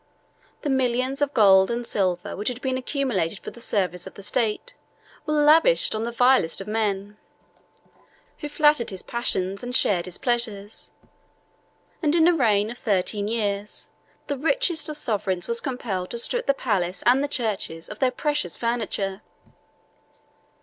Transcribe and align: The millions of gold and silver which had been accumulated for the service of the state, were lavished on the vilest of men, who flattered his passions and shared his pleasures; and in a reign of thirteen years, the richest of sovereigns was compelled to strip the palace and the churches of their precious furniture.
The 0.63 0.69
millions 0.71 1.21
of 1.21 1.31
gold 1.31 1.69
and 1.69 1.85
silver 1.85 2.35
which 2.35 2.47
had 2.47 2.59
been 2.59 2.75
accumulated 2.75 3.37
for 3.37 3.51
the 3.51 3.59
service 3.61 4.07
of 4.07 4.15
the 4.15 4.23
state, 4.23 4.73
were 5.27 5.35
lavished 5.35 5.93
on 5.93 6.05
the 6.05 6.11
vilest 6.11 6.59
of 6.59 6.65
men, 6.67 7.17
who 8.39 8.49
flattered 8.49 8.89
his 8.89 9.03
passions 9.03 9.63
and 9.63 9.75
shared 9.75 10.05
his 10.05 10.17
pleasures; 10.17 10.89
and 12.01 12.15
in 12.15 12.27
a 12.27 12.33
reign 12.33 12.71
of 12.71 12.79
thirteen 12.79 13.27
years, 13.27 13.89
the 14.25 14.35
richest 14.39 14.89
of 14.89 14.97
sovereigns 14.97 15.47
was 15.47 15.61
compelled 15.61 16.09
to 16.09 16.17
strip 16.17 16.47
the 16.47 16.55
palace 16.55 17.03
and 17.05 17.23
the 17.23 17.27
churches 17.27 17.87
of 17.87 17.99
their 17.99 18.09
precious 18.09 18.57
furniture. 18.57 19.21